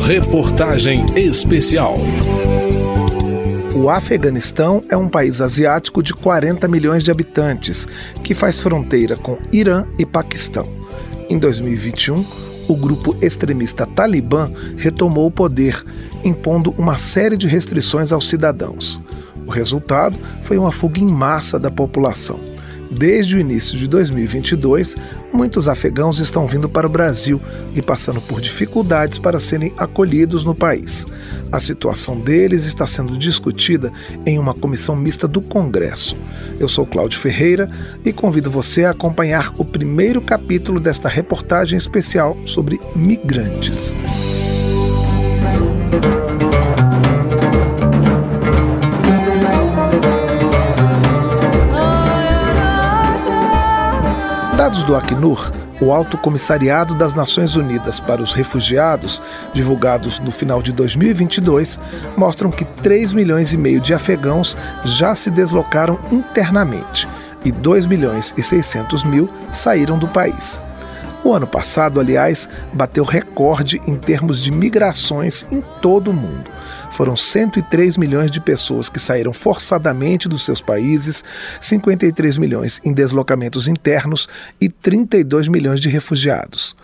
[0.00, 1.94] Reportagem especial.
[3.74, 7.86] O Afeganistão é um país asiático de 40 milhões de habitantes,
[8.22, 10.64] que faz fronteira com Irã e Paquistão.
[11.30, 12.24] Em 2021,
[12.68, 15.82] o grupo extremista Talibã retomou o poder,
[16.22, 19.00] impondo uma série de restrições aos cidadãos.
[19.46, 22.51] O resultado foi uma fuga em massa da população.
[22.92, 24.96] Desde o início de 2022,
[25.32, 27.40] muitos afegãos estão vindo para o Brasil
[27.74, 31.06] e passando por dificuldades para serem acolhidos no país.
[31.50, 33.90] A situação deles está sendo discutida
[34.26, 36.16] em uma comissão mista do Congresso.
[36.60, 37.70] Eu sou Cláudio Ferreira
[38.04, 43.96] e convido você a acompanhar o primeiro capítulo desta reportagem especial sobre migrantes.
[54.62, 59.20] Dados do Acnur, o Alto Comissariado das Nações Unidas para os Refugiados,
[59.52, 61.80] divulgados no final de 2022,
[62.16, 67.08] mostram que 3 milhões e meio de afegãos já se deslocaram internamente
[67.44, 70.62] e 2 milhões e 600 mil saíram do país.
[71.24, 76.51] O ano passado, aliás, bateu recorde em termos de migrações em todo o mundo.
[76.92, 81.24] Foram 103 milhões de pessoas que saíram forçadamente dos seus países,
[81.58, 84.28] 53 milhões em deslocamentos internos
[84.60, 86.76] e 32 milhões de refugiados.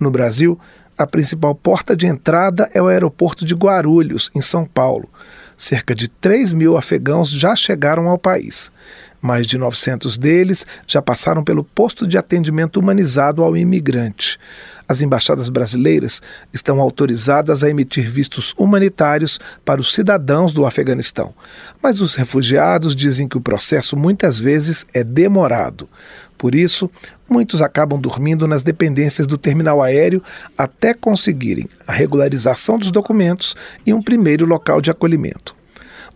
[0.00, 0.58] No Brasil,
[0.98, 5.08] a principal porta de entrada é o aeroporto de Guarulhos, em São Paulo.
[5.62, 8.68] Cerca de 3 mil afegãos já chegaram ao país.
[9.20, 14.40] Mais de 900 deles já passaram pelo posto de atendimento humanizado ao imigrante.
[14.88, 16.20] As embaixadas brasileiras
[16.52, 21.32] estão autorizadas a emitir vistos humanitários para os cidadãos do Afeganistão.
[21.80, 25.88] Mas os refugiados dizem que o processo muitas vezes é demorado.
[26.42, 26.90] Por isso,
[27.30, 30.20] muitos acabam dormindo nas dependências do terminal aéreo
[30.58, 33.54] até conseguirem a regularização dos documentos
[33.86, 35.54] e um primeiro local de acolhimento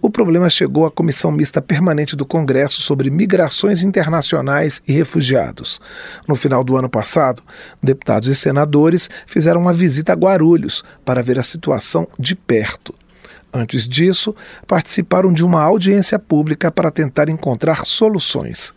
[0.03, 5.81] o problema chegou à Comissão Mista Permanente do Congresso sobre Migrações Internacionais e Refugiados.
[6.29, 7.43] No final do ano passado,
[7.83, 12.95] deputados e senadores fizeram uma visita a Guarulhos para ver a situação de perto.
[13.53, 14.37] Antes disso,
[14.67, 18.75] participaram de uma audiência pública para tentar encontrar soluções.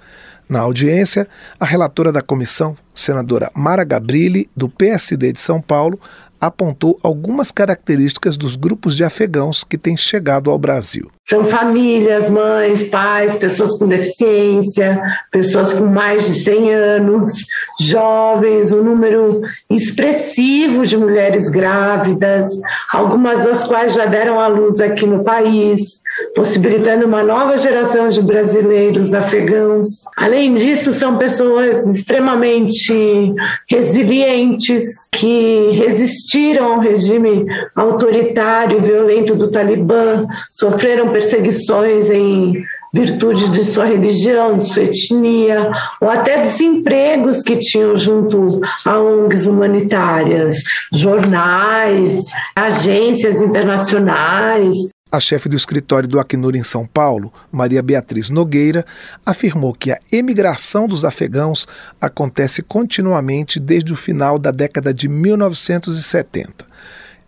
[0.49, 1.27] Na audiência,
[1.59, 5.99] a relatora da comissão, senadora Mara Gabrilli, do PSD de São Paulo,
[6.41, 11.11] apontou algumas características dos grupos de afegãos que têm chegado ao Brasil.
[11.29, 14.99] São famílias, mães, pais, pessoas com deficiência,
[15.31, 17.33] pessoas com mais de 100 anos,
[17.79, 22.47] jovens, um número expressivo de mulheres grávidas,
[22.91, 26.01] algumas das quais já deram à luz aqui no país,
[26.35, 29.87] possibilitando uma nova geração de brasileiros afegãos.
[30.17, 33.35] Além disso, são pessoas extremamente
[33.69, 42.63] resilientes que resistiram ao regime autoritário, violento do Talibã, sofreram perseguições em
[42.93, 45.69] virtude de sua religião, de sua etnia,
[46.01, 50.55] ou até dos empregos que tinham junto a ONGs humanitárias,
[50.93, 52.23] jornais,
[52.55, 54.75] agências internacionais.
[55.11, 58.85] A chefe do escritório do Acnur em São Paulo, Maria Beatriz Nogueira,
[59.25, 61.67] afirmou que a emigração dos afegãos
[61.99, 66.68] acontece continuamente desde o final da década de 1970.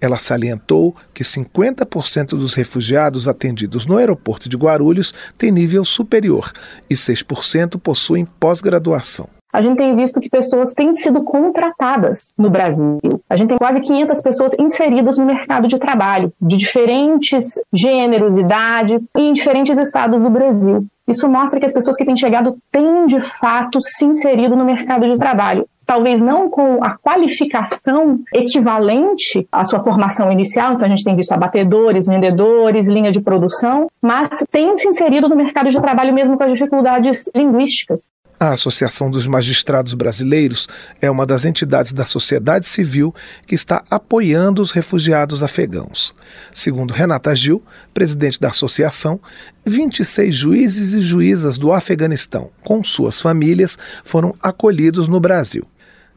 [0.01, 6.51] Ela salientou que 50% dos refugiados atendidos no aeroporto de Guarulhos têm nível superior
[6.89, 12.99] e 6% possuem pós-graduação a gente tem visto que pessoas têm sido contratadas no Brasil.
[13.29, 19.09] A gente tem quase 500 pessoas inseridas no mercado de trabalho, de diferentes gêneros, idades
[19.17, 20.85] e em diferentes estados do Brasil.
[21.07, 25.05] Isso mostra que as pessoas que têm chegado têm de fato se inserido no mercado
[25.05, 31.03] de trabalho talvez não com a qualificação equivalente à sua formação inicial, então a gente
[31.03, 36.13] tem visto abatedores, vendedores, linha de produção, mas tem se inserido no mercado de trabalho
[36.13, 38.09] mesmo com as dificuldades linguísticas.
[38.39, 40.67] A Associação dos Magistrados Brasileiros
[40.99, 43.13] é uma das entidades da sociedade civil
[43.45, 46.15] que está apoiando os refugiados afegãos.
[46.51, 47.61] Segundo Renata Gil,
[47.93, 49.19] presidente da associação,
[49.63, 55.67] 26 juízes e juízas do Afeganistão, com suas famílias, foram acolhidos no Brasil.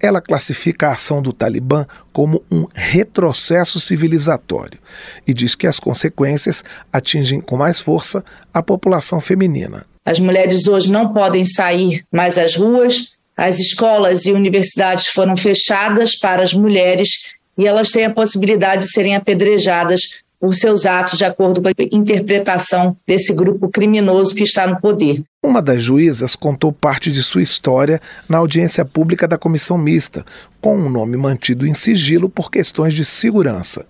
[0.05, 4.79] Ela classifica a ação do Talibã como um retrocesso civilizatório
[5.27, 6.63] e diz que as consequências
[6.93, 8.23] atingem com mais força
[8.53, 9.87] a população feminina.
[10.05, 16.19] As mulheres hoje não podem sair mais às ruas, as escolas e universidades foram fechadas
[16.19, 21.25] para as mulheres e elas têm a possibilidade de serem apedrejadas os seus atos de
[21.25, 25.23] acordo com a interpretação desse grupo criminoso que está no poder.
[25.43, 30.25] Uma das juízas contou parte de sua história na audiência pública da comissão mista,
[30.61, 33.85] com um nome mantido em sigilo por questões de segurança.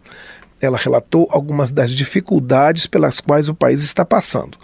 [0.61, 4.57] Ela relatou algumas das dificuldades pelas quais o país está passando.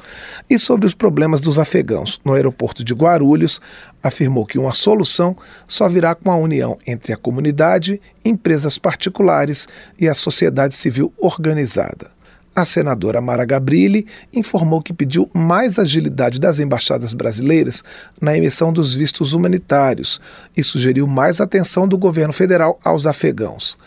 [0.48, 3.60] E sobre os problemas dos afegãos no aeroporto de Guarulhos,
[4.02, 5.36] afirmou que uma solução
[5.66, 9.68] só virá com a união entre a comunidade, empresas particulares
[9.98, 12.10] e a sociedade civil organizada.
[12.54, 17.84] A senadora Mara Gabrilli informou que pediu mais agilidade das embaixadas brasileiras
[18.20, 20.20] na emissão dos vistos humanitários
[20.56, 23.78] e sugeriu mais atenção do governo federal aos afegãos.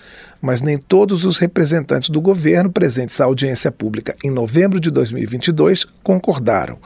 [0.42, 5.86] Mas nem todos os representantes do governo presentes à audiência pública em novembro de 2022
[6.02, 6.78] concordaram.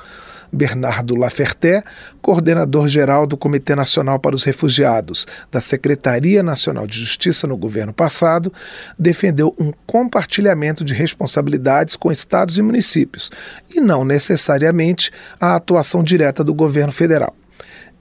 [0.52, 1.84] Bernardo Laferté,
[2.22, 8.52] coordenador-geral do Comitê Nacional para os Refugiados da Secretaria Nacional de Justiça no governo passado,
[8.98, 13.32] defendeu um compartilhamento de responsabilidades com estados e municípios,
[13.74, 17.36] e não necessariamente a atuação direta do governo federal.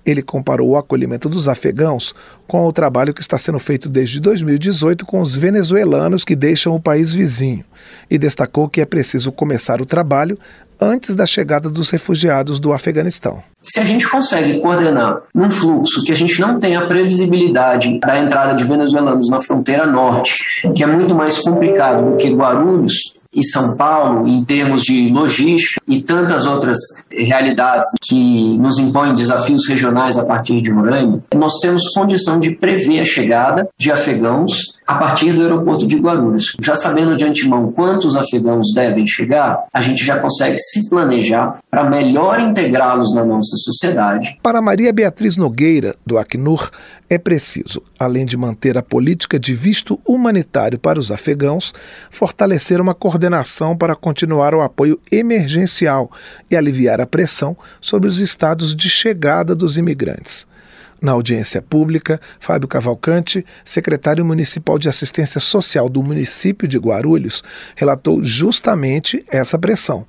[0.07, 2.15] Ele comparou o acolhimento dos afegãos
[2.47, 6.81] com o trabalho que está sendo feito desde 2018 com os venezuelanos que deixam o
[6.81, 7.65] país vizinho
[8.09, 10.39] e destacou que é preciso começar o trabalho
[10.81, 13.43] antes da chegada dos refugiados do Afeganistão.
[13.63, 18.21] Se a gente consegue coordenar um fluxo que a gente não tem a previsibilidade da
[18.21, 20.45] entrada de venezuelanos na fronteira norte,
[20.75, 25.81] que é muito mais complicado do que Guarulhos, e São Paulo, em termos de logística
[25.87, 26.79] e tantas outras
[27.13, 33.01] realidades que nos impõem desafios regionais a partir de Roraima, nós temos condição de prever
[33.01, 36.53] a chegada de afegãos a partir do aeroporto de Guarulhos.
[36.61, 41.91] Já sabendo de antemão quantos afegãos devem chegar, a gente já consegue se planejar para
[41.91, 44.39] melhor integrá-los na nossa sociedade.
[44.43, 46.71] Para Maria Beatriz Nogueira, do Acnur,
[47.09, 51.73] é preciso, além de manter a política de visto humanitário para os afegãos,
[52.11, 56.11] fortalecer uma coordenação para continuar o apoio emergencial
[56.51, 60.47] e aliviar a pressão sobre os estados de chegada dos imigrantes.
[61.07, 67.45] Na audiência pública, Fábio Cavalcante, secretário municipal de assistência social do município de Guarulhos,
[67.77, 70.05] relatou justamente essa pressão.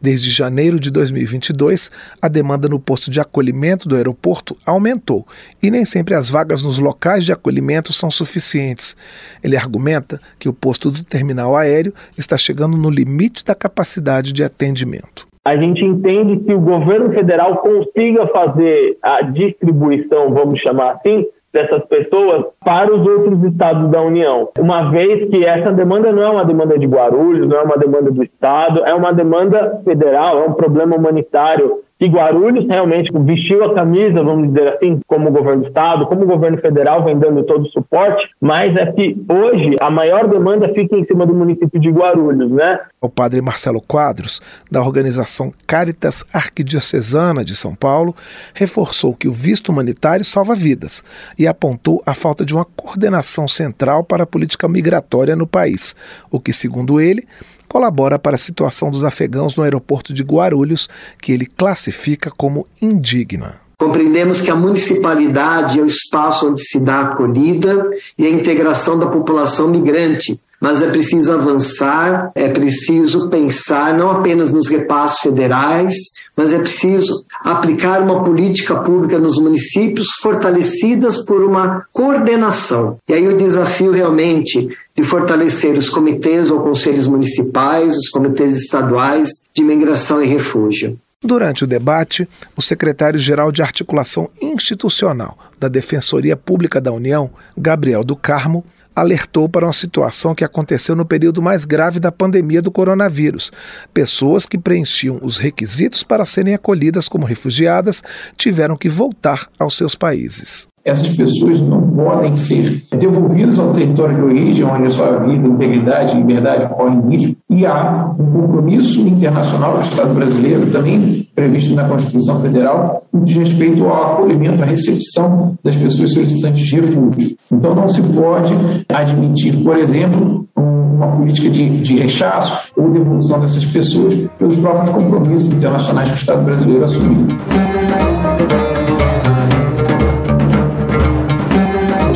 [0.00, 1.90] Desde janeiro de 2022,
[2.22, 5.26] a demanda no posto de acolhimento do aeroporto aumentou
[5.60, 8.94] e nem sempre as vagas nos locais de acolhimento são suficientes.
[9.42, 14.44] Ele argumenta que o posto do terminal aéreo está chegando no limite da capacidade de
[14.44, 21.24] atendimento a gente entende que o governo federal consiga fazer a distribuição, vamos chamar assim,
[21.52, 24.48] dessas pessoas para os outros estados da União.
[24.58, 28.10] Uma vez que essa demanda não é uma demanda de Guarulhos, não é uma demanda
[28.10, 33.74] do estado, é uma demanda federal, é um problema humanitário que Guarulhos realmente vestiu a
[33.74, 37.42] camisa, vamos dizer assim, como o governo do estado, como o governo federal vem dando
[37.44, 41.80] todo o suporte, mas é que hoje a maior demanda fica em cima do município
[41.80, 42.80] de Guarulhos, né?
[43.00, 48.14] O padre Marcelo Quadros, da organização Caritas Arquidiocesana de São Paulo,
[48.52, 51.02] reforçou que o visto humanitário salva vidas
[51.38, 55.94] e apontou a falta de uma coordenação central para a política migratória no país,
[56.30, 57.26] o que, segundo ele,
[57.68, 60.88] colabora para a situação dos afegãos no aeroporto de Guarulhos,
[61.20, 63.60] que ele classifica como indigna.
[63.78, 68.98] Compreendemos que a municipalidade é o espaço onde se dá a acolhida e a integração
[68.98, 75.94] da população migrante, mas é preciso avançar, é preciso pensar não apenas nos repassos federais,
[76.34, 82.98] mas é preciso aplicar uma política pública nos municípios fortalecidas por uma coordenação.
[83.08, 89.28] E aí o desafio realmente de fortalecer os comitês ou conselhos municipais, os comitês estaduais
[89.54, 90.98] de imigração e refúgio.
[91.22, 92.26] Durante o debate,
[92.56, 99.66] o secretário-geral de Articulação Institucional da Defensoria Pública da União, Gabriel do Carmo, alertou para
[99.66, 103.52] uma situação que aconteceu no período mais grave da pandemia do coronavírus.
[103.92, 108.02] Pessoas que preenchiam os requisitos para serem acolhidas como refugiadas
[108.38, 114.22] tiveram que voltar aos seus países essas pessoas não podem ser devolvidas ao território de
[114.22, 117.36] origem, onde a sua vida, integridade e liberdade correm risco.
[117.50, 123.84] E há um compromisso internacional do Estado brasileiro, também previsto na Constituição Federal, diz respeito
[123.84, 127.36] ao acolhimento, à recepção das pessoas solicitantes de refúgio.
[127.50, 128.54] Então, não se pode
[128.88, 135.48] admitir, por exemplo, uma política de, de rechaço ou devolução dessas pessoas pelos próprios compromissos
[135.48, 137.26] internacionais que o Estado brasileiro assumiu.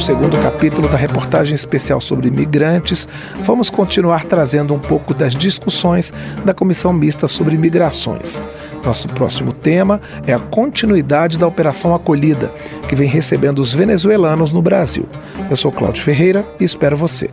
[0.00, 3.06] Segundo capítulo da reportagem especial sobre imigrantes,
[3.42, 6.12] vamos continuar trazendo um pouco das discussões
[6.44, 8.42] da Comissão Mista sobre Migrações.
[8.84, 12.50] Nosso próximo tema é a continuidade da Operação Acolhida,
[12.88, 15.06] que vem recebendo os venezuelanos no Brasil.
[15.50, 17.30] Eu sou Cláudio Ferreira e espero você.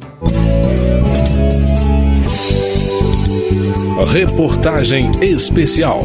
[4.06, 6.00] Reportagem especial.